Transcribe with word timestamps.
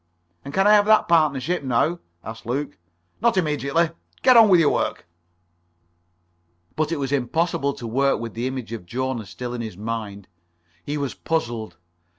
"And 0.43 0.51
can 0.51 0.65
I 0.65 0.71
have 0.73 0.87
that 0.87 1.07
partnership 1.07 1.61
now?" 1.61 1.99
asked 2.23 2.47
Luke. 2.47 2.79
"Not 3.21 3.37
immediately. 3.37 3.91
Get 4.23 4.35
on 4.35 4.49
with 4.49 4.59
your 4.59 4.71
work." 4.73 5.05
But 6.75 6.91
it 6.91 6.97
was 6.97 7.11
impossible 7.11 7.73
to 7.73 7.85
work 7.85 8.19
with 8.19 8.33
the 8.33 8.47
image 8.47 8.73
of 8.73 8.87
Jona 8.87 9.27
still 9.27 9.53
in 9.53 9.61
his 9.61 9.77
mind. 9.77 10.27
He 10.83 10.97
was 10.97 11.13
puzzled. 11.13 11.77